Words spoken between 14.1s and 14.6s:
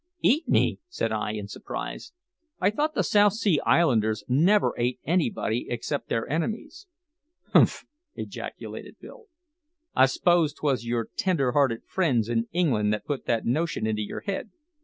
head.